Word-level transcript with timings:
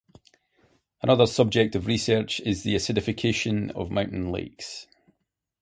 Another 1.03 1.27
subject 1.27 1.75
of 1.75 1.85
research 1.85 2.39
is 2.39 2.63
the 2.63 2.73
acidification 2.73 3.69
of 3.75 3.91
mountain 3.91 4.31
lakes. 4.31 4.87